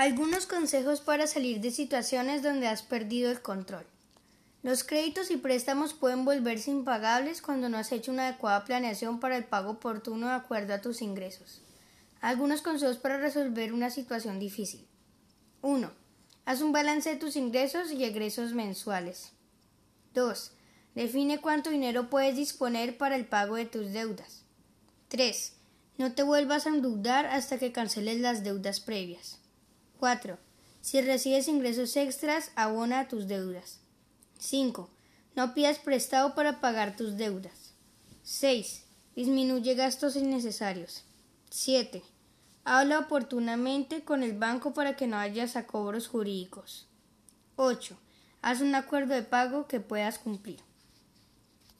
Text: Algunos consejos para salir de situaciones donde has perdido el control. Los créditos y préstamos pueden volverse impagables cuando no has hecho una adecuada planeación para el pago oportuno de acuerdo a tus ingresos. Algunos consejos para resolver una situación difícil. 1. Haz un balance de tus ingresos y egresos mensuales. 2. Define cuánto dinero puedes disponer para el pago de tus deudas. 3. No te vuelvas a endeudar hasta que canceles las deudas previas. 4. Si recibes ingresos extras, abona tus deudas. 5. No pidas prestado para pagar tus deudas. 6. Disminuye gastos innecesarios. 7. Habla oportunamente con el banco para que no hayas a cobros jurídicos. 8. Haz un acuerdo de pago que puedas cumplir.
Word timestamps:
Algunos 0.00 0.46
consejos 0.46 1.02
para 1.02 1.26
salir 1.26 1.60
de 1.60 1.70
situaciones 1.70 2.42
donde 2.42 2.68
has 2.68 2.82
perdido 2.82 3.30
el 3.30 3.42
control. 3.42 3.84
Los 4.62 4.82
créditos 4.82 5.30
y 5.30 5.36
préstamos 5.36 5.92
pueden 5.92 6.24
volverse 6.24 6.70
impagables 6.70 7.42
cuando 7.42 7.68
no 7.68 7.76
has 7.76 7.92
hecho 7.92 8.10
una 8.10 8.28
adecuada 8.28 8.64
planeación 8.64 9.20
para 9.20 9.36
el 9.36 9.44
pago 9.44 9.72
oportuno 9.72 10.28
de 10.28 10.32
acuerdo 10.32 10.72
a 10.72 10.80
tus 10.80 11.02
ingresos. 11.02 11.60
Algunos 12.22 12.62
consejos 12.62 12.96
para 12.96 13.18
resolver 13.18 13.74
una 13.74 13.90
situación 13.90 14.38
difícil. 14.38 14.86
1. 15.60 15.90
Haz 16.46 16.62
un 16.62 16.72
balance 16.72 17.10
de 17.10 17.16
tus 17.16 17.36
ingresos 17.36 17.92
y 17.92 18.02
egresos 18.02 18.54
mensuales. 18.54 19.32
2. 20.14 20.52
Define 20.94 21.42
cuánto 21.42 21.68
dinero 21.68 22.08
puedes 22.08 22.36
disponer 22.36 22.96
para 22.96 23.16
el 23.16 23.26
pago 23.26 23.56
de 23.56 23.66
tus 23.66 23.92
deudas. 23.92 24.44
3. 25.08 25.52
No 25.98 26.14
te 26.14 26.22
vuelvas 26.22 26.64
a 26.64 26.70
endeudar 26.70 27.26
hasta 27.26 27.58
que 27.58 27.70
canceles 27.70 28.18
las 28.18 28.42
deudas 28.42 28.80
previas. 28.80 29.39
4. 30.00 30.38
Si 30.80 31.02
recibes 31.02 31.46
ingresos 31.46 31.94
extras, 31.94 32.52
abona 32.56 33.06
tus 33.06 33.28
deudas. 33.28 33.80
5. 34.38 34.88
No 35.36 35.52
pidas 35.52 35.78
prestado 35.78 36.34
para 36.34 36.60
pagar 36.62 36.96
tus 36.96 37.18
deudas. 37.18 37.74
6. 38.22 38.84
Disminuye 39.14 39.74
gastos 39.74 40.16
innecesarios. 40.16 41.04
7. 41.50 42.02
Habla 42.64 42.98
oportunamente 42.98 44.02
con 44.02 44.22
el 44.22 44.38
banco 44.38 44.72
para 44.72 44.96
que 44.96 45.06
no 45.06 45.18
hayas 45.18 45.54
a 45.56 45.66
cobros 45.66 46.08
jurídicos. 46.08 46.88
8. 47.56 47.98
Haz 48.40 48.62
un 48.62 48.74
acuerdo 48.74 49.14
de 49.14 49.22
pago 49.22 49.66
que 49.66 49.80
puedas 49.80 50.18
cumplir. 50.18 50.60